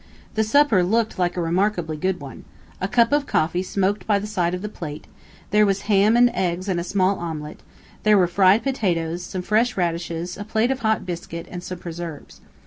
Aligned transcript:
The 0.33 0.43
supper 0.43 0.83
looked 0.83 1.19
like 1.19 1.37
a 1.37 1.41
remarkably 1.41 1.95
good 1.95 2.19
one. 2.19 2.43
A 2.81 2.87
cup 2.87 3.11
of 3.11 3.27
coffee 3.27 3.61
smoked 3.61 4.07
by 4.07 4.17
the 4.17 4.25
side 4.25 4.55
of 4.55 4.63
the 4.63 4.67
plate; 4.67 5.05
there 5.51 5.63
was 5.63 5.81
ham 5.81 6.17
and 6.17 6.31
eggs 6.33 6.67
and 6.67 6.79
a 6.79 6.83
small 6.83 7.19
omelette; 7.19 7.59
there 8.01 8.17
were 8.17 8.25
fried 8.25 8.63
potatoes, 8.63 9.21
some 9.23 9.43
fresh 9.43 9.77
radishes, 9.77 10.37
a 10.39 10.43
plate 10.43 10.71
of 10.71 10.79
hot 10.79 11.05
biscuit, 11.05 11.45
and 11.51 11.61
some 11.61 11.77
preserves. 11.77 12.41